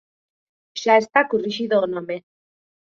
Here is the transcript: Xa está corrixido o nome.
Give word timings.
Xa 0.81 0.95
está 1.03 1.21
corrixido 1.31 1.75
o 1.85 1.89
nome. 1.93 2.17